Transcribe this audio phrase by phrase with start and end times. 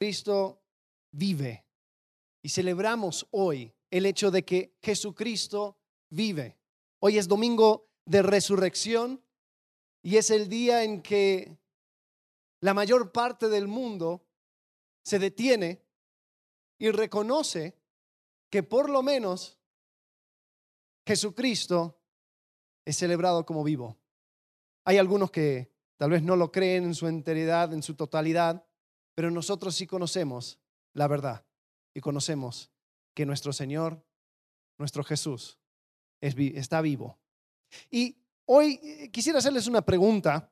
[0.00, 0.62] Cristo
[1.10, 1.66] vive.
[2.42, 5.76] Y celebramos hoy el hecho de que Jesucristo
[6.08, 6.56] vive.
[7.00, 9.22] Hoy es domingo de resurrección
[10.02, 11.54] y es el día en que
[12.62, 14.26] la mayor parte del mundo
[15.04, 15.84] se detiene
[16.78, 17.76] y reconoce
[18.48, 19.58] que por lo menos
[21.06, 22.00] Jesucristo
[22.86, 23.98] es celebrado como vivo.
[24.86, 28.64] Hay algunos que tal vez no lo creen en su enteridad, en su totalidad,
[29.20, 30.58] pero nosotros sí conocemos
[30.94, 31.44] la verdad
[31.92, 32.70] y conocemos
[33.12, 34.02] que nuestro Señor,
[34.78, 35.58] nuestro Jesús,
[36.22, 37.18] está vivo.
[37.90, 40.50] Y hoy eh, quisiera hacerles una pregunta.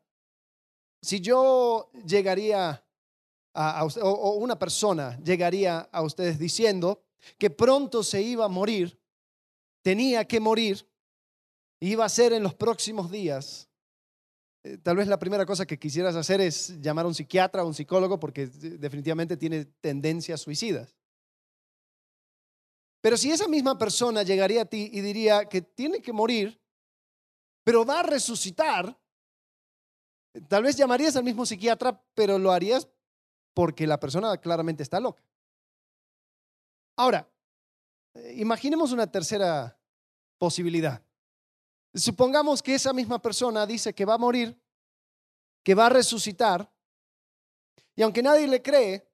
[1.01, 2.85] Si yo llegaría
[3.55, 7.03] a, o una persona llegaría a ustedes diciendo
[7.39, 9.01] que pronto se iba a morir,
[9.81, 10.87] tenía que morir,
[11.81, 13.68] iba a ser en los próximos días,
[14.65, 17.67] eh, tal vez la primera cosa que quisieras hacer es llamar a un psiquiatra o
[17.67, 20.97] un psicólogo porque definitivamente tiene tendencias suicidas.
[23.01, 26.61] Pero si esa misma persona llegaría a ti y diría que tiene que morir,
[27.63, 28.99] pero va a resucitar,
[30.49, 32.89] tal vez llamarías al mismo psiquiatra, pero lo harías
[33.55, 35.23] porque la persona claramente está loca.
[36.97, 37.31] Ahora,
[38.15, 39.79] eh, imaginemos una tercera
[40.39, 41.08] posibilidad.
[41.95, 44.61] Supongamos que esa misma persona dice que va a morir,
[45.63, 46.71] que va a resucitar,
[47.97, 49.11] y aunque nadie le cree,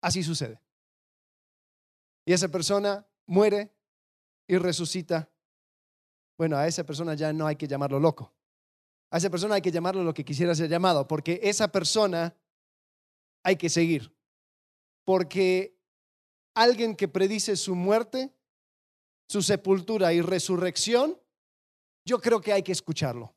[0.00, 0.60] así sucede.
[2.24, 3.74] Y esa persona muere
[4.46, 5.30] y resucita.
[6.38, 8.32] Bueno, a esa persona ya no hay que llamarlo loco.
[9.10, 12.34] A esa persona hay que llamarlo lo que quisiera ser llamado, porque esa persona
[13.42, 14.16] hay que seguir.
[15.04, 15.78] Porque
[16.54, 18.34] alguien que predice su muerte
[19.32, 21.18] su sepultura y resurrección,
[22.04, 23.34] yo creo que hay que escucharlo.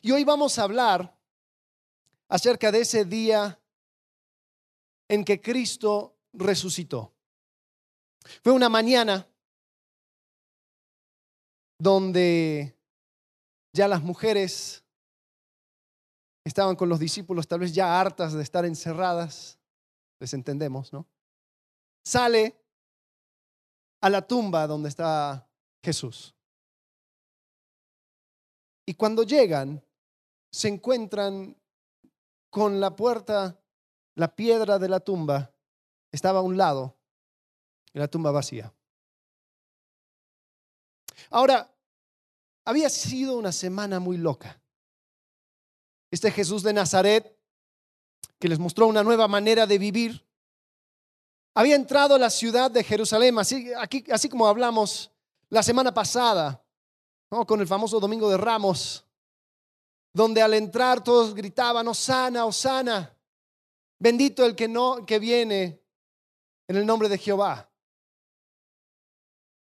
[0.00, 1.18] Y hoy vamos a hablar
[2.28, 3.60] acerca de ese día
[5.08, 7.12] en que Cristo resucitó.
[8.44, 9.26] Fue una mañana
[11.80, 12.78] donde
[13.72, 14.84] ya las mujeres
[16.44, 19.58] estaban con los discípulos, tal vez ya hartas de estar encerradas,
[20.20, 21.08] les entendemos, ¿no?
[22.04, 22.61] Sale
[24.02, 25.48] a la tumba donde está
[25.82, 26.34] Jesús.
[28.84, 29.82] Y cuando llegan,
[30.50, 31.56] se encuentran
[32.50, 33.58] con la puerta,
[34.16, 35.54] la piedra de la tumba
[36.10, 36.98] estaba a un lado
[37.94, 38.74] y la tumba vacía.
[41.30, 41.72] Ahora,
[42.64, 44.60] había sido una semana muy loca.
[46.10, 47.38] Este Jesús de Nazaret,
[48.38, 50.26] que les mostró una nueva manera de vivir,
[51.54, 55.10] había entrado a la ciudad de Jerusalén, así, como hablamos
[55.50, 56.64] la semana pasada,
[57.46, 59.04] con el famoso Domingo de Ramos,
[60.14, 63.16] donde al entrar todos gritaban, Osana, Osana,
[63.98, 65.82] bendito el que, no, que viene
[66.68, 67.70] en el nombre de Jehová.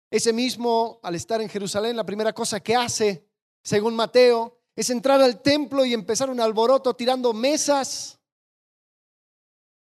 [0.10, 3.28] Ese mismo, al estar en Jerusalén, la primera cosa que hace,
[3.64, 8.21] según Mateo, es entrar al templo y empezar un alboroto tirando mesas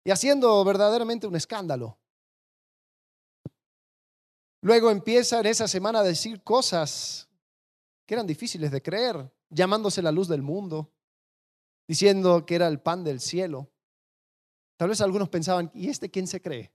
[0.06, 1.98] y haciendo verdaderamente un escándalo.
[4.62, 7.28] Luego empieza en esa semana a decir cosas
[8.06, 10.92] que eran difíciles de creer, llamándose la luz del mundo,
[11.88, 13.68] diciendo que era el pan del cielo.
[14.76, 16.72] Tal vez algunos pensaban, ¿y este quién se cree?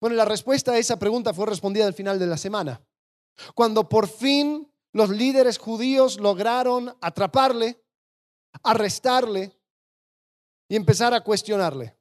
[0.00, 2.84] Bueno, la respuesta a esa pregunta fue respondida al final de la semana,
[3.54, 7.80] cuando por fin los líderes judíos lograron atraparle,
[8.64, 9.57] arrestarle
[10.68, 11.96] y empezar a cuestionarle.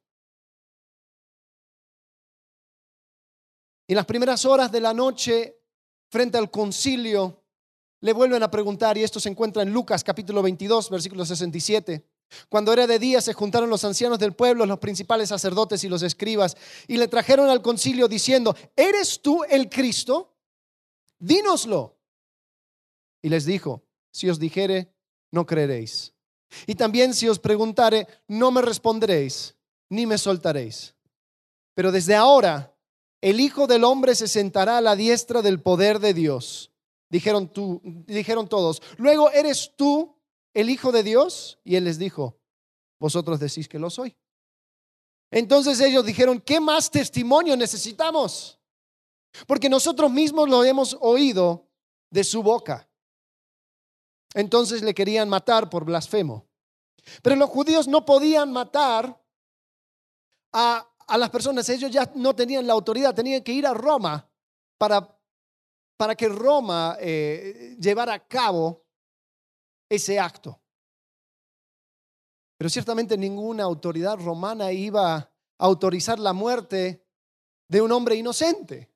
[3.88, 5.61] Y las primeras horas de la noche,
[6.09, 7.44] frente al concilio,
[8.01, 12.05] le vuelven a preguntar, y esto se encuentra en Lucas capítulo 22, versículo 67.
[12.50, 16.03] Cuando era de día se juntaron los ancianos del pueblo, los principales sacerdotes y los
[16.03, 16.57] escribas,
[16.88, 20.35] y le trajeron al concilio diciendo, ¿eres tú el Cristo?
[21.17, 21.97] Dínoslo.
[23.22, 24.94] Y les dijo, si os dijere,
[25.31, 26.13] no creeréis.
[26.66, 29.55] Y también si os preguntare, no me responderéis,
[29.90, 30.96] ni me soltaréis.
[31.73, 32.73] Pero desde ahora
[33.22, 36.72] el Hijo del Hombre se sentará a la diestra del poder de Dios.
[37.09, 40.16] Dijeron, tú, dijeron todos, luego eres tú
[40.53, 41.59] el Hijo de Dios.
[41.64, 42.38] Y él les dijo,
[43.00, 44.16] vosotros decís que lo soy.
[45.32, 48.59] Entonces ellos dijeron, ¿qué más testimonio necesitamos?
[49.46, 51.67] Porque nosotros mismos lo hemos oído
[52.09, 52.86] de su boca.
[54.37, 56.45] Entonces le querían matar por blasfemo.
[57.23, 59.19] Pero los judíos no podían matar
[60.53, 60.87] a,
[61.17, 61.67] las personas.
[61.69, 64.29] Ellos ya no tenían la autoridad, tenían que ir a Roma
[64.78, 65.19] para,
[65.97, 68.85] para que Roma eh, llevara a cabo
[69.89, 70.61] ese acto.
[72.59, 77.03] Pero ciertamente ninguna autoridad romana iba a autorizar la muerte
[77.67, 78.87] de un hombre inocente.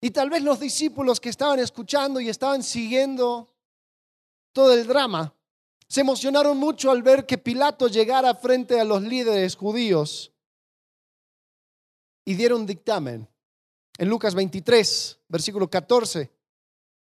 [0.00, 3.55] Y tal vez los discípulos que estaban escuchando y estaban siguiendo
[4.56, 5.34] todo el drama
[5.86, 10.32] se emocionaron mucho al ver que Pilato llegara frente a los líderes judíos
[12.24, 13.28] y dieron dictamen.
[13.98, 16.32] En Lucas 23, versículo 14,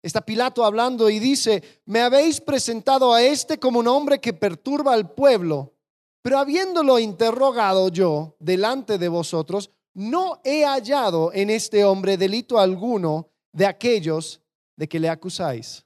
[0.01, 4.95] está Pilato hablando y dice, me habéis presentado a este como un hombre que perturba
[4.95, 5.75] al pueblo,
[6.23, 13.29] pero habiéndolo interrogado yo delante de vosotros, no he hallado en este hombre delito alguno
[13.53, 14.41] de aquellos
[14.77, 15.85] de que le acusáis.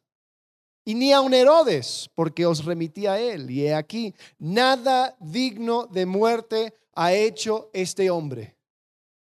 [0.88, 3.50] Y ni a un Herodes, porque os remití a él.
[3.50, 8.56] Y he aquí, nada digno de muerte ha hecho este hombre.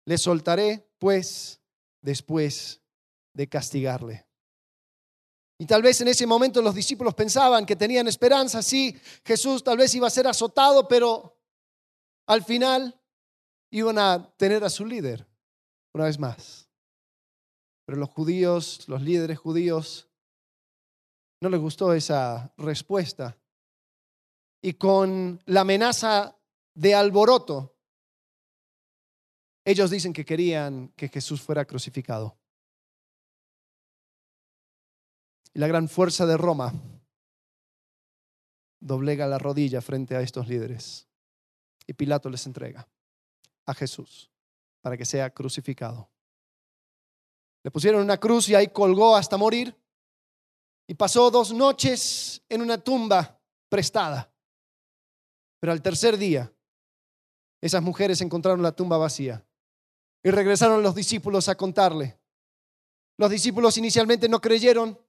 [0.06, 1.60] Le soltaré, pues,
[2.04, 2.80] después
[3.34, 4.28] de castigarle.
[5.58, 8.96] Y tal vez en ese momento los discípulos pensaban que tenían esperanza, sí,
[9.26, 11.36] Jesús tal vez iba a ser azotado, pero
[12.28, 13.02] al final
[13.72, 15.26] iban a tener a su líder,
[15.96, 16.70] una vez más.
[17.86, 20.09] Pero los judíos, los líderes judíos,
[21.42, 23.38] no les gustó esa respuesta.
[24.62, 26.38] Y con la amenaza
[26.74, 27.78] de alboroto,
[29.64, 32.38] ellos dicen que querían que Jesús fuera crucificado.
[35.54, 36.74] Y la gran fuerza de Roma
[38.80, 41.08] doblega la rodilla frente a estos líderes.
[41.88, 42.88] Y Pilato les entrega
[43.66, 44.30] a Jesús
[44.82, 46.10] para que sea crucificado.
[47.64, 49.76] Le pusieron una cruz y ahí colgó hasta morir.
[50.90, 53.40] Y pasó dos noches en una tumba
[53.70, 54.34] prestada.
[55.60, 56.52] Pero al tercer día,
[57.62, 59.46] esas mujeres encontraron la tumba vacía.
[60.24, 62.20] Y regresaron los discípulos a contarle.
[63.18, 65.00] Los discípulos inicialmente no creyeron,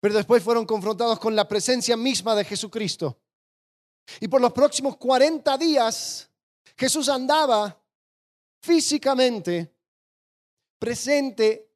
[0.00, 3.20] pero después fueron confrontados con la presencia misma de Jesucristo.
[4.18, 6.28] Y por los próximos 40 días
[6.76, 7.80] Jesús andaba
[8.60, 9.72] físicamente
[10.80, 11.70] presente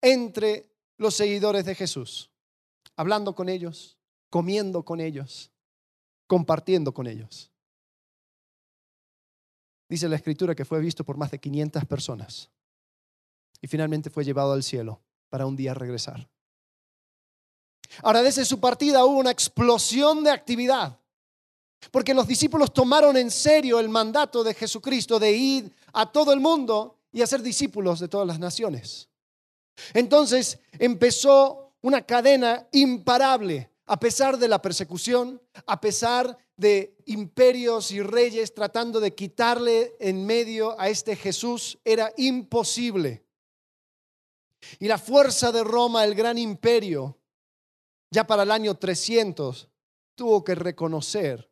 [0.00, 2.30] entre los seguidores de Jesús,
[2.96, 3.98] hablando con ellos,
[4.30, 5.50] comiendo con ellos,
[6.26, 7.50] compartiendo con ellos.
[9.88, 12.50] Dice la escritura que fue visto por más de 500 personas
[13.60, 16.28] y finalmente fue llevado al cielo para un día regresar.
[18.02, 20.98] Ahora, desde su partida hubo una explosión de actividad.
[21.90, 26.40] Porque los discípulos tomaron en serio el mandato de Jesucristo de ir a todo el
[26.40, 29.08] mundo y hacer discípulos de todas las naciones.
[29.94, 38.02] Entonces empezó una cadena imparable, a pesar de la persecución, a pesar de imperios y
[38.02, 43.24] reyes tratando de quitarle en medio a este Jesús, era imposible.
[44.78, 47.18] Y la fuerza de Roma, el gran imperio,
[48.10, 49.68] ya para el año 300,
[50.14, 51.50] tuvo que reconocer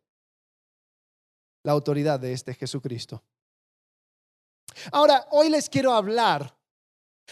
[1.63, 3.23] la autoridad de este Jesucristo.
[4.91, 6.57] Ahora, hoy les quiero hablar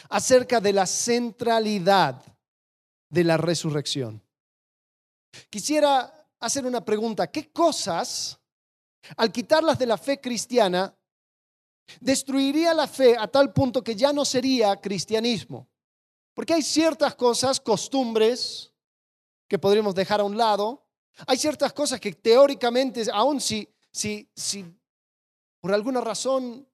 [0.08, 2.22] acerca de la centralidad
[3.08, 4.22] de la resurrección.
[5.50, 7.30] Quisiera hacer una pregunta.
[7.30, 8.38] ¿Qué cosas,
[9.16, 10.94] al quitarlas de la fe cristiana,
[12.00, 15.68] destruiría la fe a tal punto que ya no sería cristianismo?
[16.34, 18.72] Porque hay ciertas cosas, costumbres,
[19.48, 20.86] que podríamos dejar a un lado.
[21.26, 24.64] Hay ciertas cosas que teóricamente, aun si si, si
[25.60, 26.66] por alguna razón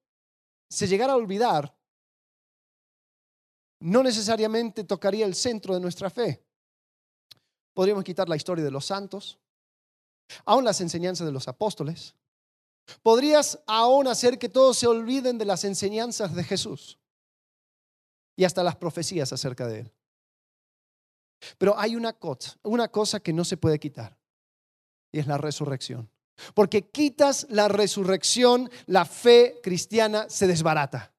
[0.70, 1.76] se llegara a olvidar,
[3.80, 6.42] no necesariamente tocaría el centro de nuestra fe.
[7.74, 9.38] Podríamos quitar la historia de los santos,
[10.44, 12.14] aún las enseñanzas de los apóstoles.
[13.02, 16.98] Podrías aún hacer que todos se olviden de las enseñanzas de Jesús
[18.36, 19.92] y hasta las profecías acerca de Él.
[21.58, 24.18] Pero hay una cosa, una cosa que no se puede quitar
[25.12, 26.10] y es la resurrección.
[26.54, 31.12] Porque quitas la resurrección, la fe cristiana se desbarata.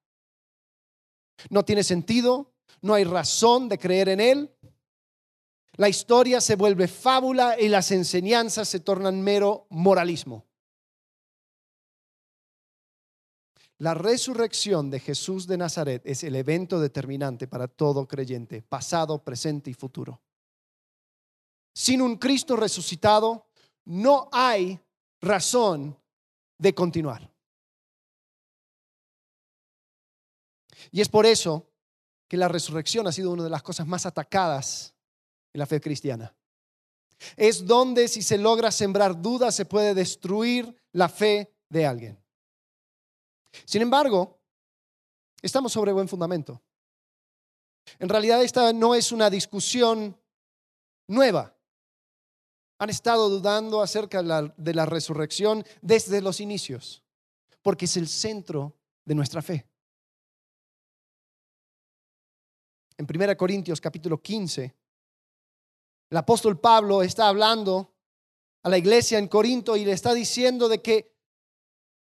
[1.50, 4.56] No tiene sentido, no hay razón de creer en Él.
[5.74, 10.46] La historia se vuelve fábula y las enseñanzas se tornan mero moralismo.
[13.78, 19.70] La resurrección de Jesús de Nazaret es el evento determinante para todo creyente, pasado, presente
[19.70, 20.22] y futuro.
[21.74, 23.48] Sin un Cristo resucitado,
[23.86, 24.78] no hay
[25.22, 25.98] razón
[26.58, 27.32] de continuar.
[30.92, 31.70] Y es por eso
[32.28, 34.94] que la resurrección ha sido una de las cosas más atacadas
[35.54, 36.36] en la fe cristiana.
[37.36, 42.24] Es donde si se logra sembrar dudas se puede destruir la fe de alguien.
[43.66, 44.40] Sin embargo,
[45.42, 46.62] estamos sobre buen fundamento.
[47.98, 50.18] En realidad esta no es una discusión
[51.08, 51.56] nueva.
[52.82, 54.24] han estado dudando acerca
[54.56, 57.04] de la, resurrección desde los inicios,
[57.62, 59.68] porque es el centro de nuestra fe.
[63.00, 64.76] En 1 Corintios capítulo 15,
[66.10, 67.96] el apóstol Pablo está hablando
[68.62, 71.16] a la iglesia en Corinto y le está diciendo de que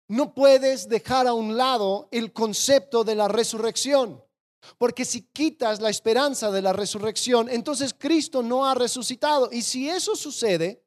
[0.09, 4.21] no puedes dejar a un lado el concepto de la resurrección.
[4.77, 9.47] Porque si quitas la esperanza de la resurrección, entonces Cristo no ha resucitado.
[9.53, 10.83] Y si eso sucede,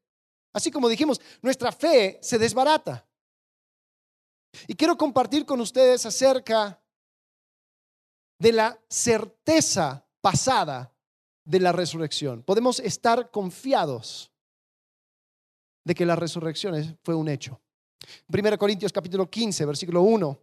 [0.52, 3.08] así como dijimos, nuestra fe se desbarata.
[4.66, 6.81] Y quiero compartir con ustedes acerca
[8.42, 10.92] de la certeza pasada
[11.44, 12.42] de la resurrección.
[12.42, 14.32] Podemos estar confiados
[15.84, 17.60] de que la resurrección fue un hecho.
[18.26, 20.40] 1 Corintios capítulo 15, versículo 1,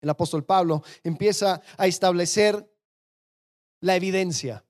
[0.00, 2.72] el apóstol Pablo empieza a establecer
[3.80, 4.64] la evidencia.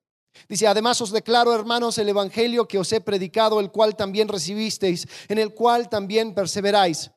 [0.49, 5.07] Dice, además os declaro, hermanos, el Evangelio que os he predicado, el cual también recibisteis,
[5.29, 7.11] en el cual también perseveráis,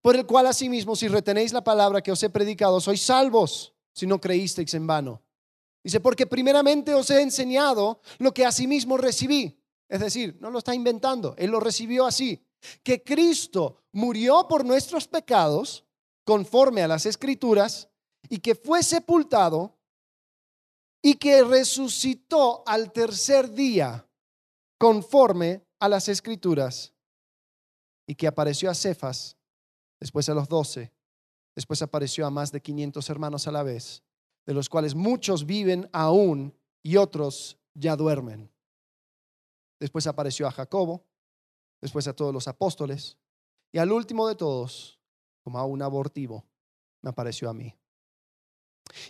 [0.00, 4.06] por el cual asimismo, si retenéis la palabra que os he predicado, sois salvos, si
[4.06, 5.22] no creísteis en vano.
[5.82, 9.60] Dice, porque primeramente os he enseñado lo que asimismo recibí.
[9.88, 12.42] Es decir, no lo está inventando, Él lo recibió así.
[12.82, 15.84] Que Cristo murió por nuestros pecados,
[16.24, 17.88] conforme a las escrituras,
[18.28, 19.76] y que fue sepultado
[21.02, 24.08] y que resucitó al tercer día,
[24.78, 26.94] conforme a las escrituras,
[28.06, 29.36] y que apareció a Cefas,
[30.00, 30.93] después a los doce,
[31.54, 34.02] después apareció a más de 500 hermanos a la vez
[34.46, 38.50] de los cuales muchos viven aún y otros ya duermen.
[39.80, 41.04] Después apareció a Jacobo,
[41.80, 43.16] después a todos los apóstoles,
[43.72, 45.00] y al último de todos,
[45.42, 46.44] como a un abortivo,
[47.02, 47.74] me apareció a mí.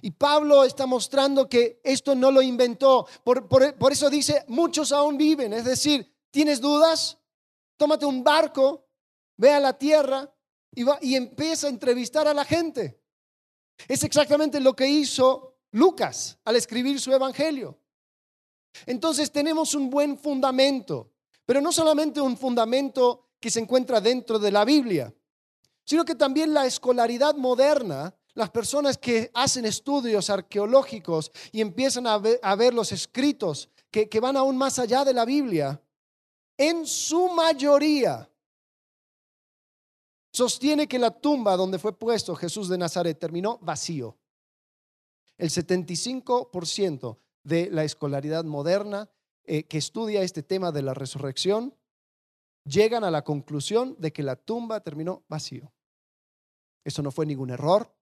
[0.01, 3.07] Y Pablo está mostrando que esto no lo inventó.
[3.23, 5.53] Por, por, eso dice, muchos aún viven.
[5.53, 7.19] Es decir, ¿tienes dudas?
[7.77, 8.87] Tómate un barco,
[9.37, 10.33] ve a la tierra
[10.75, 13.01] y, empieza a entrevistar a la gente.
[13.89, 17.79] Es exactamente lo que hizo Lucas al escribir su evangelio.
[18.87, 21.13] Entonces tenemos un buen fundamento,
[21.47, 25.15] pero no solamente un fundamento que se encuentra dentro de la Biblia,
[25.85, 32.19] sino que también la escolaridad moderna, las personas que hacen estudios arqueológicos y empiezan a
[32.19, 35.81] ver, los escritos que van aún más allá de la Biblia,
[36.57, 38.29] en su mayoría
[40.35, 44.19] sostiene que la tumba donde fue puesto Jesús de Nazaret terminó vacío.
[45.39, 49.09] El 75% de la escolaridad moderna
[49.45, 51.75] eh, que estudia este tema de la resurrección
[52.65, 55.73] llegan a la conclusión de que la tumba terminó vacío.
[56.83, 57.95] Eso no fue ningún error,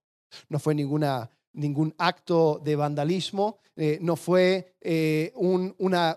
[0.48, 6.16] no fue ninguna, ningún acto de vandalismo, eh, no fue eh, un, una,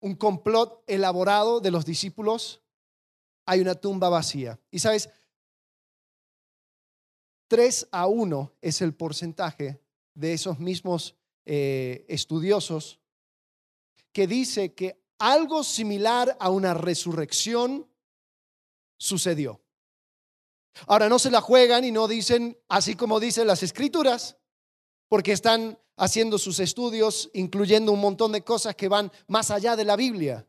[0.00, 2.62] un complot elaborado de los discípulos,
[3.48, 4.60] hay una tumba vacía.
[4.70, 5.08] Y sabes,
[7.48, 9.80] 3 a 1 es el porcentaje
[10.12, 13.00] de esos mismos eh, estudiosos
[14.12, 17.90] que dice que algo similar a una resurrección
[18.98, 19.62] sucedió.
[20.86, 24.36] Ahora no se la juegan y no dicen así como dicen las escrituras,
[25.08, 29.86] porque están haciendo sus estudios, incluyendo un montón de cosas que van más allá de
[29.86, 30.46] la Biblia.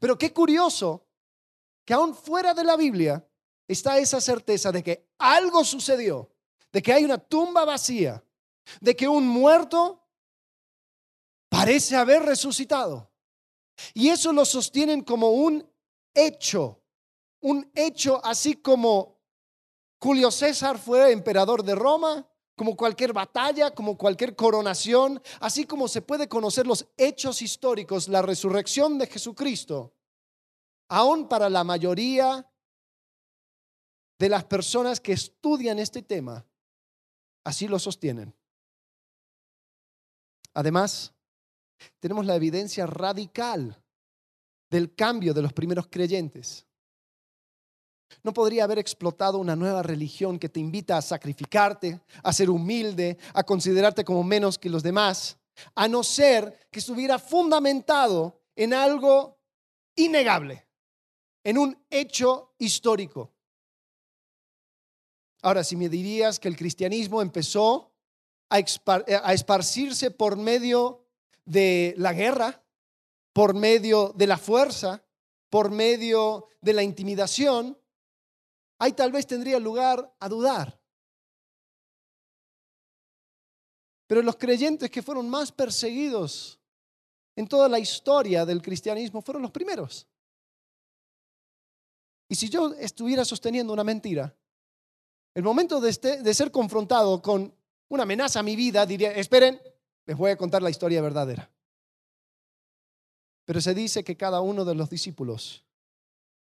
[0.00, 1.05] Pero qué curioso
[1.86, 3.24] que aún fuera de la Biblia
[3.68, 6.28] está esa certeza de que algo sucedió,
[6.72, 8.22] de que hay una tumba vacía,
[8.80, 10.04] de que un muerto
[11.48, 13.08] parece haber resucitado.
[13.94, 15.64] Y eso lo sostienen como un
[16.12, 16.82] hecho,
[17.40, 19.20] un hecho así como
[20.00, 22.26] Julio César fue emperador de Roma,
[22.56, 28.22] como cualquier batalla, como cualquier coronación, así como se puede conocer los hechos históricos, la
[28.22, 29.95] resurrección de Jesucristo
[30.88, 32.46] aún para la mayoría
[34.18, 36.44] de las personas que estudian este tema,
[37.44, 38.34] así lo sostienen.
[40.54, 41.12] Además,
[42.00, 43.82] tenemos la evidencia radical
[44.70, 46.64] del cambio de los primeros creyentes.
[48.22, 53.18] No podría haber explotado una nueva religión que te invita a sacrificarte, a ser humilde,
[53.34, 55.36] a considerarte como menos que los demás,
[55.74, 59.38] a no ser que estuviera fundamentado en algo
[59.94, 60.65] innegable
[61.46, 63.32] en un hecho histórico.
[65.42, 67.94] Ahora, si me dirías que el cristianismo empezó
[68.50, 71.06] a, esparcirse por medio
[71.44, 72.64] de la guerra,
[73.32, 75.04] por medio de la fuerza,
[75.48, 77.78] por medio de la intimidación,
[78.80, 80.80] ahí tal vez tendría lugar a dudar.
[84.08, 86.58] Pero los creyentes que fueron más perseguidos
[87.36, 90.08] en toda la historia del cristianismo fueron los primeros.
[92.28, 94.34] Y si yo estuviera sosteniendo una mentira,
[95.34, 97.54] el momento de, este, de ser confrontado con
[97.88, 99.60] una amenaza a mi vida, diría, esperen,
[100.06, 101.50] les voy a contar la historia verdadera.
[103.44, 105.64] Pero se dice que cada uno de los discípulos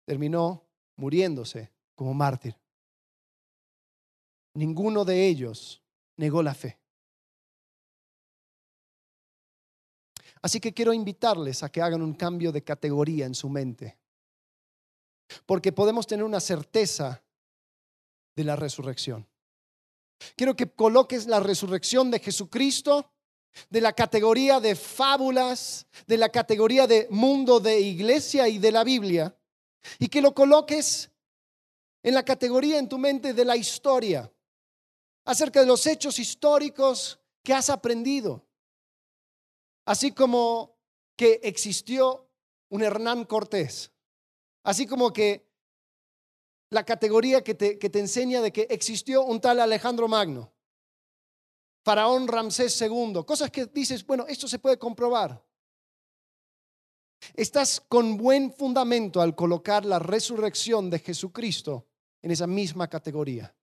[0.04, 0.62] terminó
[0.96, 2.56] muriéndose como mártir.
[4.54, 5.82] Ninguno de ellos
[6.16, 6.78] negó la fe.
[10.40, 13.98] Así que quiero invitarles a que hagan un cambio de categoría en su mente.
[15.44, 17.22] Porque podemos tener una certeza
[18.34, 19.26] de la resurrección.
[20.36, 23.10] Quiero que coloques la resurrección de Jesucristo
[23.70, 28.84] de la categoría de fábulas, de la categoría de mundo de iglesia y de la
[28.84, 29.36] Biblia,
[29.98, 31.10] y que lo coloques
[32.02, 34.30] en la categoría en tu mente de la historia,
[35.24, 38.46] acerca de los hechos históricos que has aprendido.
[39.84, 40.76] Así como
[41.16, 42.28] que existió
[42.68, 43.90] un Hernán Cortés,
[44.66, 45.48] así como que
[46.70, 50.52] la categoría que te, que te enseña de que existió un tal Alejandro Magno,
[51.84, 55.40] Faraón Ramsés II, cosas que dices, bueno, esto se puede comprobar.
[57.34, 61.86] Estás con buen fundamento al colocar la resurrección de Jesucristo
[62.20, 63.54] en esa misma categoría.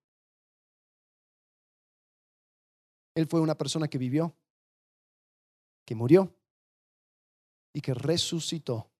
[3.13, 4.33] Él fue una persona que vivió,
[5.86, 6.33] que murió
[7.74, 8.92] y que resucitó.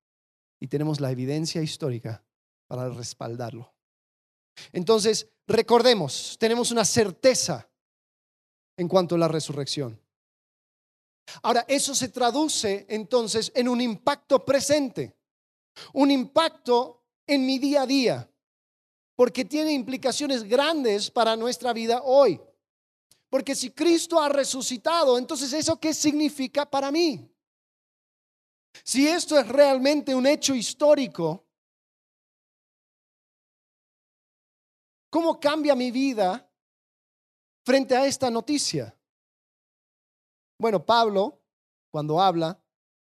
[0.64, 2.24] Y tenemos la evidencia histórica
[2.68, 3.74] para respaldarlo.
[4.72, 7.70] Entonces, recordemos, tenemos una certeza
[8.78, 10.00] en cuanto a la resurrección.
[11.42, 15.18] Ahora, eso se traduce entonces en un impacto presente,
[15.92, 18.32] un impacto en mi día a día,
[19.18, 22.40] porque tiene implicaciones grandes para nuestra vida hoy.
[23.30, 27.30] Porque si Cristo ha resucitado, entonces eso qué significa para mí?
[28.84, 31.46] Si esto es realmente un hecho histórico,
[35.10, 36.50] ¿cómo cambia mi vida
[37.64, 38.96] frente a esta noticia?
[40.58, 41.42] Bueno, Pablo,
[41.92, 42.60] cuando habla,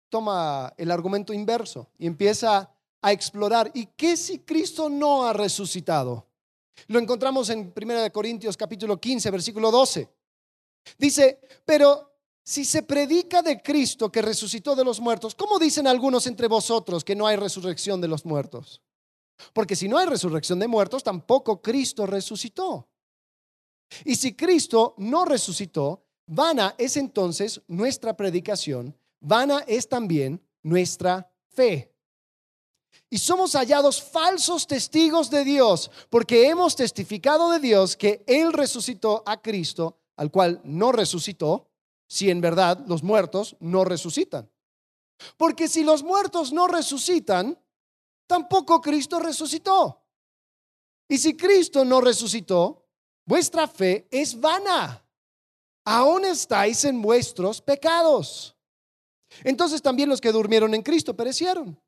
[0.10, 2.70] toma el argumento inverso y empieza
[3.02, 3.72] a explorar.
[3.74, 6.28] ¿Y qué si Cristo no ha resucitado?
[6.88, 10.10] Lo encontramos en 1 Corintios capítulo 15, versículo 12.
[10.98, 12.11] Dice, pero
[12.44, 17.04] si se predica de Cristo que resucitó de los muertos, ¿cómo dicen algunos entre vosotros
[17.04, 18.82] que no hay resurrección de los muertos?
[19.54, 22.88] Porque si no hay resurrección de muertos, tampoco Cristo resucitó.
[24.06, 31.94] Y si Cristo no resucitó, vana es entonces nuestra predicación, vana es también nuestra fe.
[33.10, 39.24] Y somos hallados falsos testigos de Dios, porque hemos testificado de Dios que Él resucitó
[39.26, 41.71] a Cristo, al cual no resucitó,
[42.12, 44.52] si en verdad los muertos no resucitan.
[45.38, 47.58] Porque si los muertos no resucitan,
[48.28, 50.04] tampoco Cristo resucitó.
[51.08, 52.86] Y si Cristo no resucitó,
[53.26, 55.02] vuestra fe es vana.
[55.86, 58.58] Aún estáis en vuestros pecados.
[59.46, 61.82] Entonces también los que durmieron en Cristo perecieron.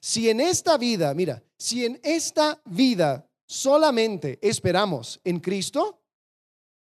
[0.00, 6.00] Si en esta vida, mira, si en esta vida solamente esperamos en Cristo,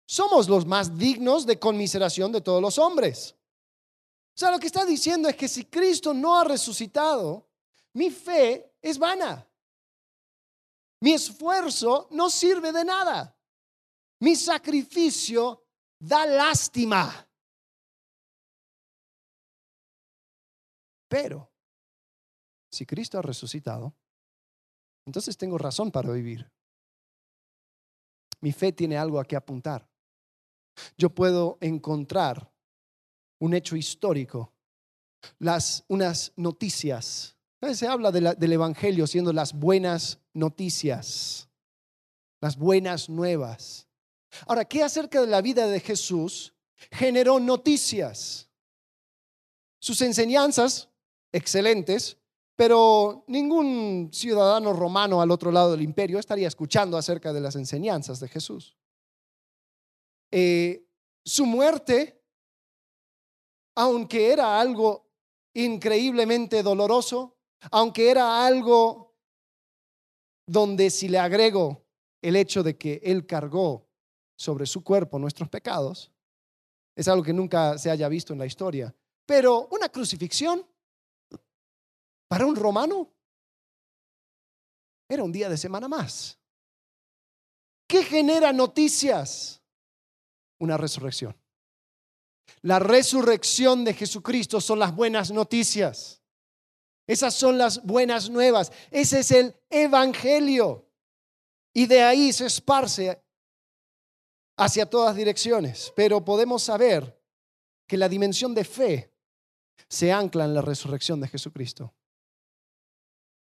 [0.05, 3.35] somos los más dignos de conmiseración de todos los hombres.
[4.35, 7.47] O sea, lo que está diciendo es que si Cristo no ha resucitado,
[7.93, 9.47] mi fe es vana.
[10.99, 13.37] Mi esfuerzo no sirve de nada.
[14.19, 15.65] Mi sacrificio
[15.99, 17.27] da lástima.
[21.07, 21.49] Pero,
[22.71, 23.95] si Cristo ha resucitado,
[25.05, 26.51] entonces tengo razón para vivir.
[28.41, 29.87] Mi fe tiene algo a que apuntar.
[30.97, 32.51] Yo puedo encontrar
[33.39, 34.53] un hecho histórico,
[35.39, 37.35] las, unas noticias.
[37.73, 41.49] Se habla del Evangelio siendo las buenas noticias,
[42.41, 43.87] las buenas nuevas.
[44.45, 46.53] Ahora, ¿qué acerca de la vida de Jesús
[46.91, 48.49] generó noticias?
[49.79, 50.89] Sus enseñanzas,
[51.31, 52.17] excelentes,
[52.55, 58.19] pero ningún ciudadano romano al otro lado del imperio estaría escuchando acerca de las enseñanzas
[58.19, 58.77] de Jesús.
[60.31, 60.85] Eh,
[61.23, 62.21] su muerte,
[63.75, 65.09] aunque era algo
[65.53, 67.37] increíblemente doloroso,
[67.71, 69.15] aunque era algo
[70.47, 71.85] donde si le agrego
[72.21, 73.87] el hecho de que él cargó
[74.37, 76.11] sobre su cuerpo nuestros pecados.
[76.95, 78.93] Es algo que nunca se haya visto en la historia.
[79.25, 80.65] Pero una crucifixión
[82.27, 83.11] para un romano
[85.09, 86.39] era un día de semana más.
[87.87, 89.61] ¿Qué genera noticias?
[90.59, 91.35] Una resurrección.
[92.61, 96.21] La resurrección de Jesucristo son las buenas noticias.
[97.07, 98.71] Esas son las buenas nuevas.
[98.89, 100.89] Ese es el Evangelio.
[101.73, 103.21] Y de ahí se esparce
[104.57, 105.91] hacia todas direcciones.
[105.95, 107.21] Pero podemos saber
[107.87, 109.13] que la dimensión de fe
[109.87, 111.93] se ancla en la resurrección de Jesucristo.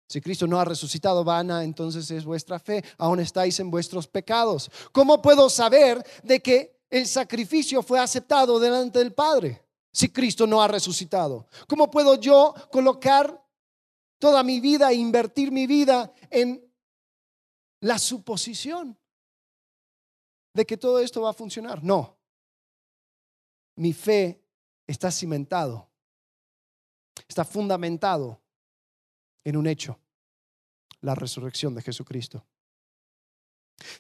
[0.08, 2.84] Si Cristo no ha resucitado, vana, entonces es vuestra fe.
[2.98, 4.72] Aún estáis en vuestros pecados.
[4.92, 10.62] ¿Cómo puedo saber de que el sacrificio fue aceptado delante del Padre si Cristo no
[10.62, 11.48] ha resucitado?
[11.68, 13.44] ¿Cómo puedo yo colocar
[14.18, 16.64] toda mi vida e invertir mi vida en
[17.82, 18.98] la suposición
[20.54, 21.84] de que todo esto va a funcionar?
[21.84, 22.18] No.
[23.76, 24.44] Mi fe
[24.86, 25.90] está cimentado,
[27.28, 28.42] está fundamentado
[29.44, 30.00] en un hecho,
[31.02, 32.46] la resurrección de Jesucristo.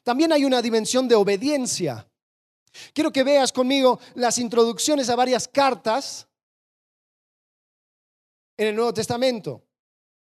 [0.03, 2.05] También hay una dimensión de obediencia.
[2.93, 6.27] Quiero que veas conmigo las introducciones a varias cartas
[8.57, 9.63] en el Nuevo Testamento.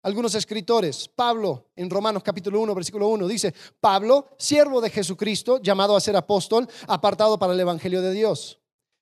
[0.03, 5.97] Algunos escritores, Pablo en Romanos capítulo 1, versículo 1, dice, Pablo, siervo de Jesucristo, llamado
[5.97, 8.61] a ser apóstol, apartado para el Evangelio de Dios.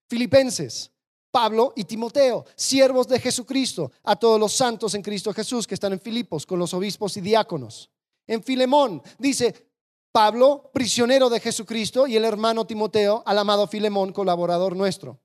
[0.09, 0.93] Filipenses,
[1.33, 5.93] Pablo y Timoteo, siervos de Jesucristo, a todos los santos en Cristo Jesús que están
[5.93, 7.91] en Filipos con los obispos y diáconos.
[8.27, 9.72] En Filemón dice
[10.13, 15.19] Pablo, prisionero de Jesucristo, y el hermano Timoteo, al amado Filemón, colaborador nuestro.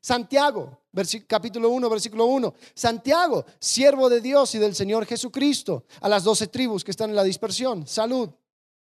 [0.00, 0.82] Santiago,
[1.26, 2.54] capítulo 1, versículo 1.
[2.74, 7.16] Santiago, siervo de Dios y del Señor Jesucristo, a las doce tribus que están en
[7.16, 7.86] la dispersión.
[7.86, 8.28] Salud.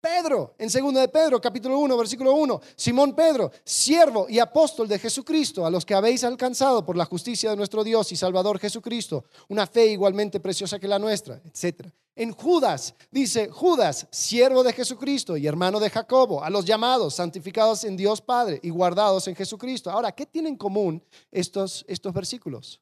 [0.06, 5.00] Pedro, en segundo de Pedro, capítulo 1, versículo 1, Simón Pedro, siervo y apóstol de
[5.00, 9.26] Jesucristo, a los que habéis alcanzado por la justicia de nuestro Dios y Salvador Jesucristo,
[9.48, 11.88] una fe igualmente preciosa que la nuestra, etc.
[12.16, 17.84] En Judas, dice Judas, siervo de Jesucristo y hermano de Jacobo, a los llamados, santificados
[17.84, 19.90] en Dios Padre y guardados en Jesucristo.
[19.90, 22.80] Ahora, ¿qué tienen en común estos, estos versículos?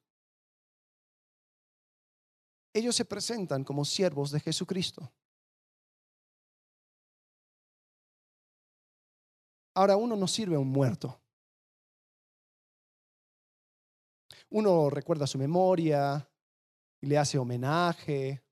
[2.73, 5.09] Ellos se presentan como siervos de Jesucristo.
[9.75, 11.19] Ahora uno no sirve a un muerto.
[14.49, 16.29] Uno recuerda su memoria
[17.01, 18.43] y le hace homenaje.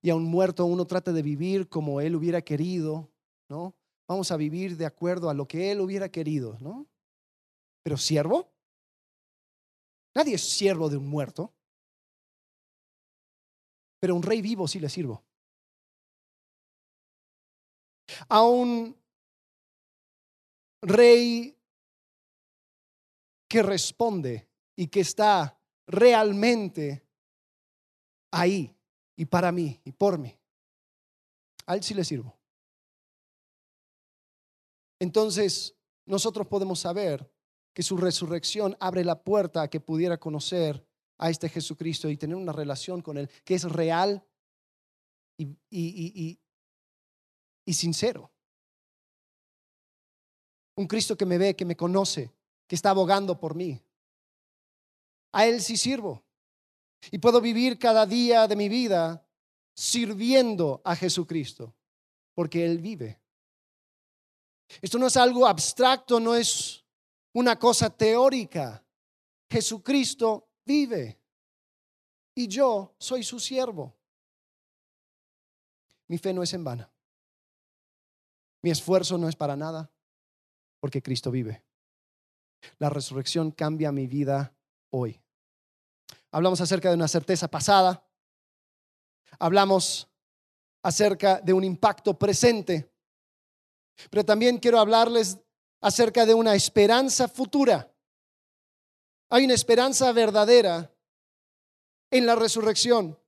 [0.00, 3.10] Y a un muerto uno trata de vivir como él hubiera querido,
[3.48, 3.74] ¿no?
[4.06, 6.86] Vamos a vivir de acuerdo a lo que él hubiera querido, ¿no?
[7.82, 8.50] Pero siervo,
[10.14, 11.52] nadie es siervo de un muerto.
[14.00, 15.22] Pero un rey vivo sí le sirvo.
[18.28, 18.94] A un
[20.84, 21.56] rey
[23.48, 27.04] que responde y que está realmente
[28.30, 28.74] ahí
[29.16, 30.36] y para mí y por mí.
[31.66, 32.36] A él sí le sirvo.
[35.00, 35.74] Entonces,
[36.06, 37.30] nosotros podemos saber
[37.72, 40.86] que su resurrección abre la puerta a que pudiera conocer
[41.18, 44.24] a este Jesucristo y tener una relación con Él que es real
[45.36, 46.40] y, y, y,
[47.64, 48.33] y sincero.
[50.76, 52.32] Un Cristo que me ve, que me conoce,
[52.66, 53.80] que está abogando por mí.
[55.32, 56.24] A Él sí sirvo.
[57.10, 59.26] Y puedo vivir cada día de mi vida
[59.74, 61.74] sirviendo a Jesucristo,
[62.34, 63.20] porque Él vive.
[64.80, 66.84] Esto no es algo abstracto, no es
[67.34, 68.84] una cosa teórica.
[69.50, 71.20] Jesucristo vive
[72.34, 73.94] y yo soy su siervo.
[76.08, 76.90] Mi fe no es en vano.
[78.62, 79.93] Mi esfuerzo no es para nada
[80.84, 81.64] porque Cristo vive.
[82.76, 84.54] La resurrección cambia mi vida
[84.90, 85.18] hoy.
[86.30, 88.06] Hablamos acerca de una certeza pasada.
[89.38, 90.06] Hablamos
[90.82, 92.92] acerca de un impacto presente.
[94.10, 95.38] Pero también quiero hablarles
[95.80, 97.90] acerca de una esperanza futura.
[99.30, 100.94] Hay una esperanza verdadera
[102.10, 103.18] en la resurrección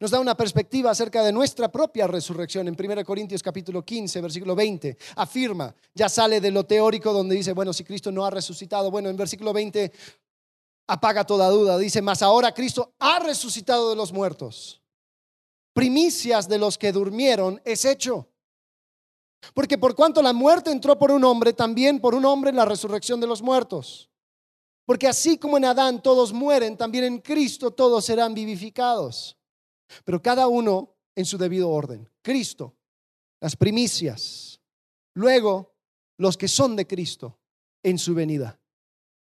[0.00, 2.68] nos da una perspectiva acerca de nuestra propia resurrección.
[2.68, 7.52] En 1 Corintios capítulo 15, versículo 20, afirma, ya sale de lo teórico donde dice,
[7.52, 9.92] bueno, si Cristo no ha resucitado, bueno, en versículo 20
[10.88, 14.80] apaga toda duda, dice, mas ahora Cristo ha resucitado de los muertos.
[15.72, 18.28] Primicias de los que durmieron es hecho.
[19.54, 23.20] Porque por cuanto la muerte entró por un hombre, también por un hombre la resurrección
[23.20, 24.10] de los muertos.
[24.84, 29.36] Porque así como en Adán todos mueren, también en Cristo todos serán vivificados.
[30.04, 32.08] Pero cada uno en su debido orden.
[32.22, 32.76] Cristo,
[33.40, 34.60] las primicias.
[35.14, 35.74] Luego,
[36.18, 37.38] los que son de Cristo
[37.82, 38.60] en su venida.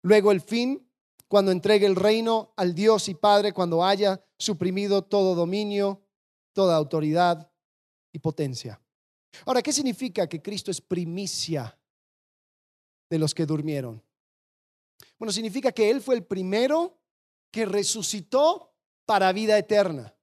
[0.03, 0.88] Luego el fin,
[1.29, 6.03] cuando entregue el reino al Dios y Padre, cuando haya suprimido todo dominio,
[6.53, 7.51] toda autoridad
[8.12, 8.81] y potencia.
[9.46, 11.79] Ahora, ¿qué significa que Cristo es primicia
[13.09, 14.03] de los que durmieron?
[15.18, 16.98] Bueno, significa que Él fue el primero
[17.51, 18.75] que resucitó
[19.07, 20.14] para vida eterna.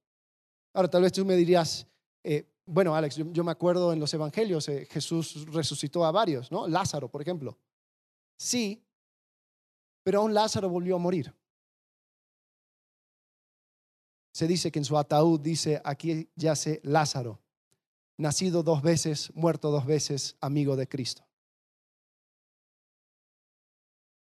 [0.74, 1.88] Ahora, tal vez tú me dirías,
[2.24, 6.68] eh, bueno, Alex, yo, me acuerdo en los evangelios, eh, Jesús resucitó a varios, ¿no?
[6.68, 7.58] Lázaro, por ejemplo.
[8.38, 8.86] Sí,
[10.04, 11.34] pero aún Lázaro volvió a morir.
[14.32, 17.42] Se dice que en su ataúd dice, aquí yace Lázaro,
[18.18, 21.26] nacido dos veces, muerto dos veces, amigo de Cristo.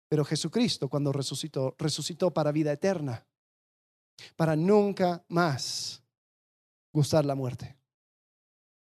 [0.08, 3.26] Pero Jesucristo cuando resucitó, resucitó para vida eterna,
[4.36, 6.03] para nunca más
[6.94, 7.76] gustar la muerte.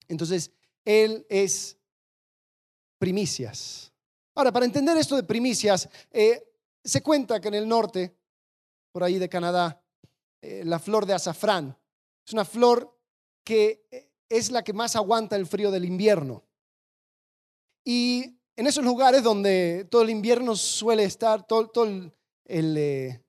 [0.08, 0.50] Entonces,
[0.86, 1.78] Él es
[2.98, 3.92] primicias.
[4.34, 6.42] Ahora, para entender esto de primicias, eh,
[6.84, 8.16] se cuenta que en el norte,
[8.92, 9.84] por ahí de Canadá,
[10.42, 11.78] eh, la flor de azafrán
[12.26, 12.98] es una flor
[13.44, 16.46] que eh, es la que más aguanta el frío del invierno.
[17.84, 22.14] Y en esos lugares donde todo el invierno suele estar, todo, el,
[22.46, 23.22] el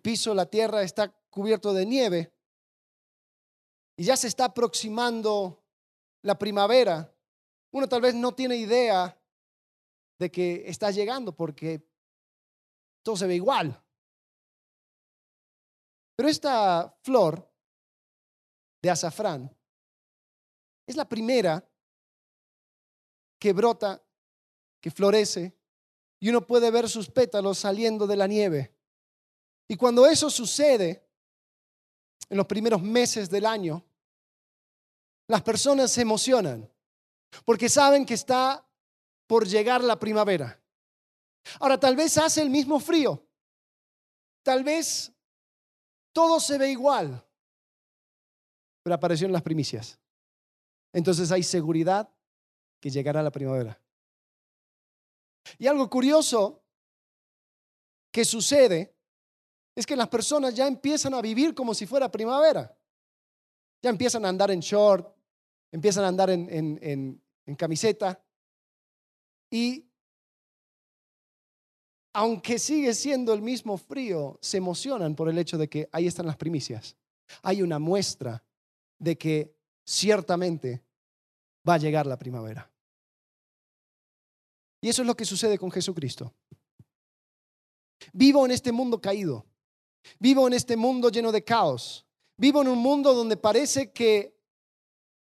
[0.00, 2.35] piso, la tierra está cubierto de nieve,
[3.96, 5.62] y ya se está aproximando
[6.22, 7.12] la primavera,
[7.72, 9.18] uno tal vez no tiene idea
[10.18, 11.86] de que está llegando porque
[13.02, 13.82] todo se ve igual.
[16.16, 17.50] Pero esta flor
[18.82, 19.54] de azafrán
[20.86, 21.66] es la primera
[23.38, 24.02] que brota,
[24.80, 25.56] que florece,
[26.18, 28.74] y uno puede ver sus pétalos saliendo de la nieve.
[29.68, 31.06] Y cuando eso sucede,
[32.28, 33.84] en los primeros meses del año,
[35.28, 36.70] las personas se emocionan
[37.44, 38.66] porque saben que está
[39.26, 40.60] por llegar la primavera.
[41.60, 43.24] Ahora, tal vez hace el mismo frío,
[44.42, 45.12] tal vez
[46.12, 47.24] todo se ve igual,
[48.82, 49.98] pero aparecieron las primicias.
[50.92, 52.08] Entonces hay seguridad
[52.80, 53.80] que llegará la primavera.
[55.58, 56.64] Y algo curioso
[58.10, 58.96] que sucede
[59.74, 62.76] es que las personas ya empiezan a vivir como si fuera primavera.
[63.82, 65.15] Ya empiezan a andar en short,
[65.72, 67.22] empiezan a andar en,
[67.56, 68.22] camiseta.
[69.50, 69.86] Y
[72.12, 76.26] aunque sigue siendo el mismo frío, se emocionan por el hecho de que ahí están
[76.26, 76.96] las primicias.
[77.42, 78.42] Hay una muestra
[78.98, 80.82] de que ciertamente
[81.68, 82.70] va a llegar la primavera.
[84.80, 86.32] Y eso es lo que sucede con Jesucristo.
[88.12, 89.46] Vivo en este mundo caído.
[90.18, 92.06] Vivo en este mundo lleno de caos.
[92.36, 94.35] Vivo en un mundo donde parece que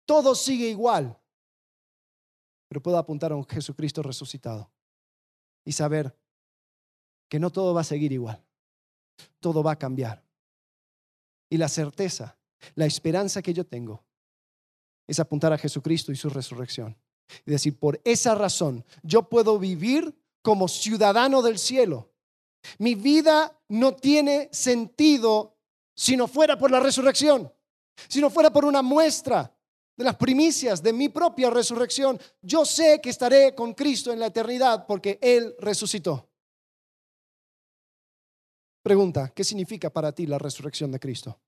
[0.06, 1.18] todo sigue igual.
[2.68, 4.72] Pero puedo apuntar a un Jesucristo resucitado
[5.66, 6.18] y saber
[7.28, 8.44] que no todo va a seguir igual.
[9.40, 10.24] Todo va a cambiar.
[11.50, 12.38] Y la certeza,
[12.76, 14.04] la esperanza que yo tengo
[15.08, 16.98] es apuntar a Jesucristo y su resurrección.
[17.46, 22.12] Y decir, por esa razón, yo puedo vivir como ciudadano del cielo
[22.78, 25.58] mi vida no tiene sentido
[25.96, 27.52] si no fuera por la resurrección,
[28.08, 29.54] si no fuera por una muestra
[30.02, 32.20] de las primicias de mi propia resurrección.
[32.42, 36.28] Yo sé que estaré con Cristo en la eternidad porque Él resucitó.
[38.82, 41.40] Pregunta, ¿qué significa para ti la resurrección de Cristo?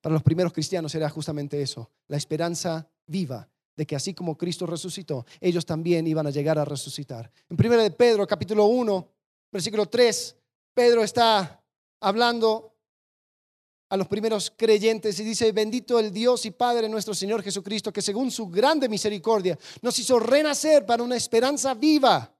[0.00, 4.66] Para los primeros cristianos era justamente eso, la esperanza viva de que así como Cristo
[4.66, 7.30] resucitó, ellos también iban a llegar a resucitar.
[7.48, 9.08] En 1 de Pedro, capítulo 1,
[9.52, 10.36] versículo 3,
[10.74, 11.62] Pedro está
[12.00, 12.69] hablando
[13.90, 18.00] a los primeros creyentes y dice, bendito el Dios y Padre nuestro Señor Jesucristo, que
[18.00, 22.32] según su grande misericordia nos hizo renacer para una esperanza viva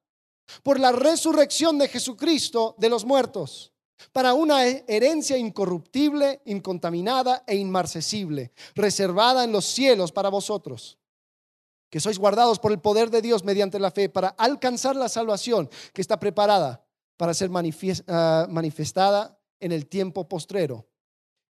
[0.63, 3.73] por la resurrección de Jesucristo de los muertos,
[4.13, 10.97] para una herencia incorruptible, incontaminada e inmarcesible, reservada en los cielos para vosotros
[11.91, 15.69] que sois guardados por el poder de Dios mediante la fe para alcanzar la salvación
[15.93, 16.87] que está preparada
[17.17, 17.51] para ser
[18.07, 20.87] ah, manifestada en el tiempo postrero,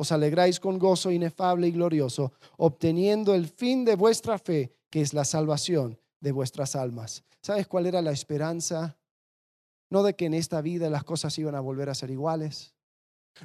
[0.00, 5.12] os alegráis con gozo inefable y glorioso, obteniendo el fin de vuestra fe, que es
[5.12, 7.24] la salvación de vuestras almas.
[7.42, 8.96] ¿Sabes cuál era la esperanza?
[9.90, 12.74] No de que en esta vida las cosas iban a volver a ser iguales.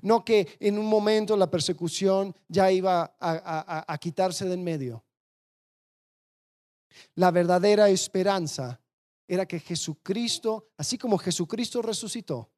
[0.03, 5.03] No que en un momento la persecución ya iba a, a quitarse de en medio.
[7.15, 8.79] La verdadera esperanza
[9.27, 12.51] era que Jesucristo, así como Jesucristo resucitó,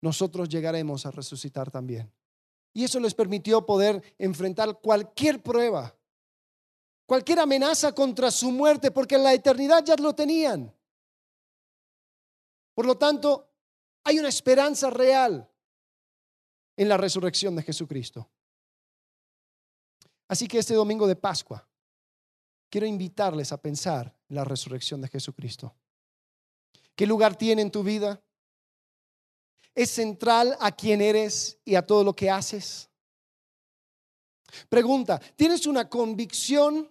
[0.00, 2.10] nosotros llegaremos a resucitar también.
[2.72, 5.96] Y eso les permitió poder enfrentar cualquier prueba,
[7.06, 10.72] cualquier amenaza contra su muerte, porque en la eternidad ya lo tenían.
[12.74, 13.50] Por lo tanto,
[14.04, 15.50] hay una esperanza real
[16.76, 18.30] en la resurrección de Jesucristo.
[20.28, 21.68] Así que este domingo de Pascua,
[22.70, 25.74] quiero invitarles a pensar en la resurrección de Jesucristo.
[26.94, 28.22] ¿Qué lugar tiene en tu vida?
[29.74, 32.88] ¿Es central a quién eres y a todo lo que haces?
[34.68, 36.90] Pregunta, ¿tienes una convicción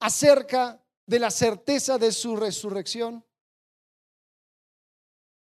[0.00, 3.24] acerca de la certeza de su resurrección?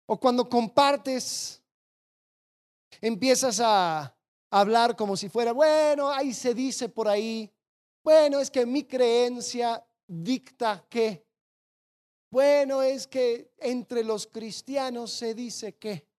[0.06, 1.62] O cuando compartes,
[3.00, 4.12] empiezas a
[4.50, 7.52] hablar como si fuera, bueno, ahí se dice por ahí,
[8.02, 11.24] bueno, es que mi creencia dicta que,
[12.30, 16.09] bueno, es que entre los cristianos se dice que.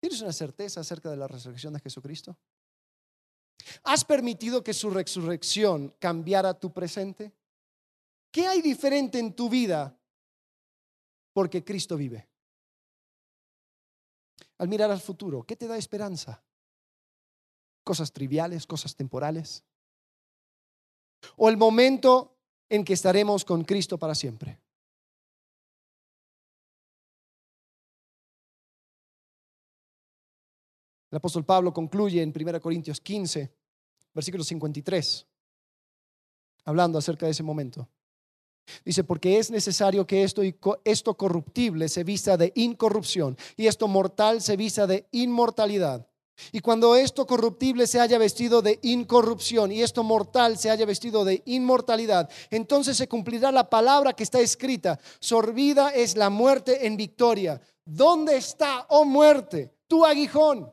[0.00, 2.36] ¿Tienes una certeza acerca de la resurrección de Jesucristo?
[3.84, 7.32] ¿Has permitido que su resurrección cambiara tu presente?
[8.30, 9.94] ¿Qué hay diferente en tu vida
[11.34, 12.28] porque Cristo vive?
[14.56, 16.42] Al mirar al futuro, ¿qué te da esperanza?
[17.84, 19.64] ¿Cosas triviales, cosas temporales?
[21.36, 24.60] ¿O el momento en que estaremos con Cristo para siempre?
[31.10, 33.50] El apóstol Pablo concluye en 1 Corintios 15,
[34.14, 35.26] versículo 53,
[36.64, 37.88] hablando acerca de ese momento.
[38.84, 40.42] Dice, porque es necesario que esto,
[40.84, 46.06] esto corruptible se vista de incorrupción y esto mortal se vista de inmortalidad.
[46.52, 51.24] Y cuando esto corruptible se haya vestido de incorrupción y esto mortal se haya vestido
[51.24, 56.96] de inmortalidad, entonces se cumplirá la palabra que está escrita, sorbida es la muerte en
[56.96, 57.60] victoria.
[57.84, 60.72] ¿Dónde está, oh muerte, tu aguijón?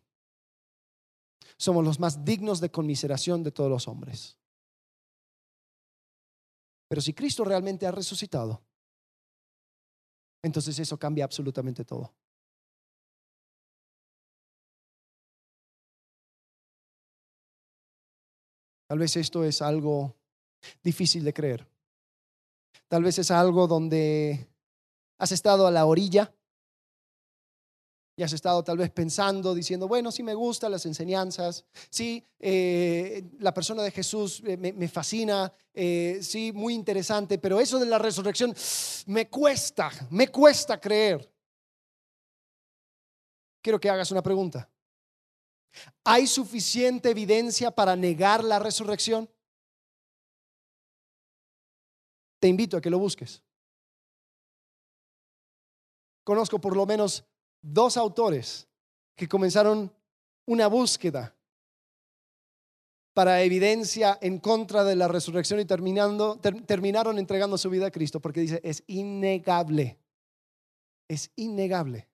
[1.61, 4.35] somos los más dignos de conmiseración de todos los hombres.
[6.87, 8.63] Pero si Cristo realmente ha resucitado,
[10.41, 12.15] entonces eso cambia absolutamente todo.
[18.87, 20.15] Tal vez esto es algo
[20.81, 21.67] difícil de creer.
[22.87, 24.49] Tal vez es algo donde
[25.19, 26.33] has estado a la orilla
[28.21, 33.31] y has estado tal vez pensando, diciendo, bueno, sí me gustan las enseñanzas, sí, eh,
[33.39, 37.97] la persona de Jesús eh, me, fascina, eh, sí, muy interesante, pero eso de la
[37.97, 38.53] resurrección
[39.07, 41.33] me cuesta, me cuesta creer.
[43.59, 44.69] Quiero que hagas una pregunta.
[46.03, 49.27] ¿Hay suficiente evidencia para negar la resurrección?
[52.39, 53.41] Te invito a que lo busques.
[56.23, 57.25] Conozco por lo menos
[57.61, 58.67] dos autores
[59.15, 59.93] que comenzaron
[60.45, 61.35] una búsqueda
[63.13, 68.21] para evidencia en contra de la resurrección y terminando, terminaron entregando su vida a Cristo
[68.21, 69.99] porque dice, es innegable,
[71.07, 72.07] es innegable.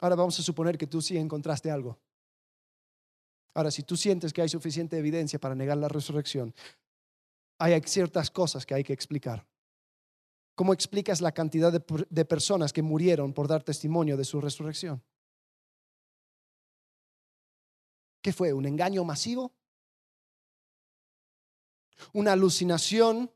[0.00, 1.98] Ahora vamos a suponer que tú sí encontraste algo.
[3.54, 6.52] Ahora, si tú sientes que hay suficiente evidencia para negar la resurrección,
[7.58, 9.46] hay ciertas cosas que hay que explicar.
[10.54, 15.02] ¿Cómo explicas la cantidad de, personas que murieron por dar testimonio de su resurrección?
[18.22, 18.52] ¿Qué fue?
[18.52, 19.52] ¿Un engaño masivo?
[22.12, 23.30] ¿Una alucinación?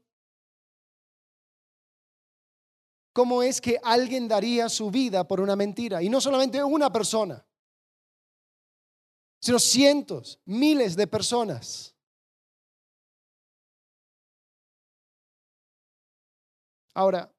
[3.12, 6.00] ¿Cómo es que alguien daría su vida por una mentira?
[6.00, 7.44] Y no solamente una persona,
[9.40, 11.97] sino cientos, miles de personas.
[16.98, 17.32] Ahora,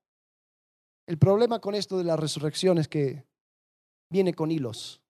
[1.05, 3.26] el problema con esto de la resurrección es que
[4.10, 5.01] viene con hilos.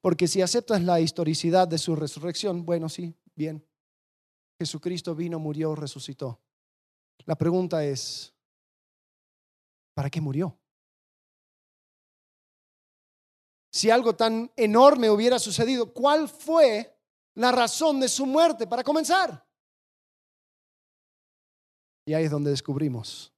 [0.00, 3.66] Porque si aceptas la historicidad de su resurrección, bueno, sí, bien.
[4.60, 6.40] Jesucristo vino, murió, resucitó.
[7.24, 8.32] La pregunta es,
[9.92, 10.56] ¿para qué murió?
[13.72, 16.96] Si algo tan enorme hubiera sucedido, ¿cuál fue
[17.34, 19.44] la razón de su muerte para comenzar?
[22.04, 23.32] Y ahí es donde descubrimos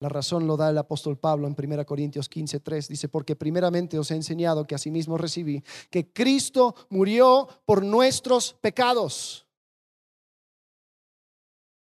[0.00, 2.88] La razón lo da el apóstol Pablo en 1 Corintios 15, 3.
[2.88, 9.44] Dice, porque primeramente os he enseñado que asimismo recibí, que Cristo murió por nuestros pecados,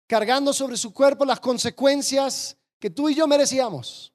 [0.06, 4.12] cargando sobre su cuerpo las consecuencias que tú y yo merecíamos.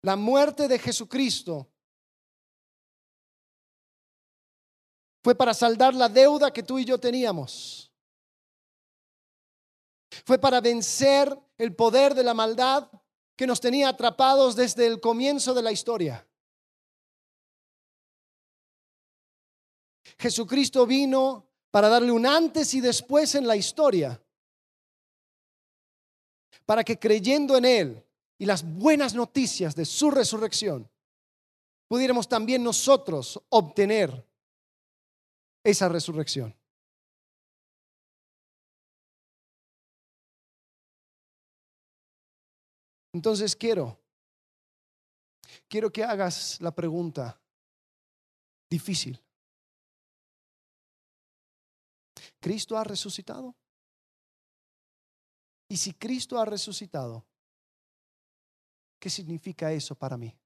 [0.00, 1.73] La muerte de Jesucristo
[5.24, 7.90] fue para saldar la deuda que tú y yo teníamos.
[10.26, 12.90] Fue para vencer el poder de la maldad
[13.34, 16.28] que nos tenía atrapados desde el comienzo de la historia.
[20.18, 24.22] Jesucristo vino para darle un antes y después en la historia,
[26.66, 28.06] para que creyendo en Él
[28.36, 30.86] y las buenas noticias de su resurrección,
[31.88, 34.33] pudiéramos también nosotros obtener
[35.64, 36.54] esa resurrección.
[43.14, 43.98] Entonces quiero,
[45.68, 47.40] quiero que hagas la pregunta
[48.68, 49.20] difícil.
[52.40, 53.54] ¿Cristo ha resucitado?
[55.68, 57.24] Y si Cristo ha resucitado,
[58.98, 60.36] ¿qué significa eso para mí?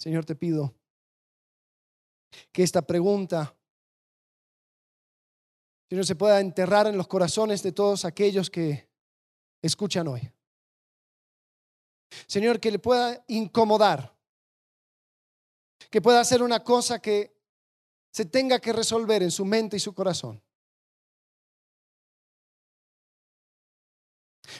[0.00, 0.74] Señor, te pido
[2.50, 3.54] que esta pregunta
[5.90, 8.88] Señor, se pueda enterrar en los corazones de todos aquellos que
[9.60, 10.32] escuchan hoy.
[12.28, 14.16] Señor, que le pueda incomodar,
[15.90, 17.36] que pueda hacer una cosa que
[18.12, 20.40] se tenga que resolver en su mente y su corazón.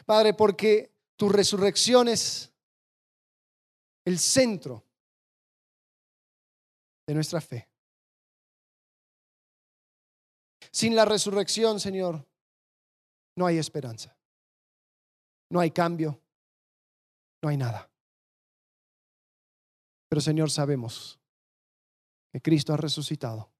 [0.04, 2.52] Padre, porque tu resurrección es
[4.04, 4.84] el centro
[7.10, 7.68] de nuestra fe.
[10.70, 12.24] Sin la resurrección, Señor,
[13.34, 14.16] no hay esperanza.
[15.50, 16.22] No hay cambio.
[17.42, 17.90] No hay nada.
[20.08, 21.18] Pero Señor, sabemos
[22.30, 23.50] que Cristo ha resucitado.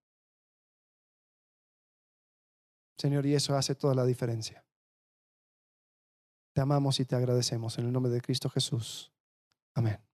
[2.98, 4.64] Señor, y eso hace toda la diferencia.
[6.52, 9.10] Te amamos y te agradecemos en el nombre de Cristo Jesús.
[9.74, 10.09] Amén.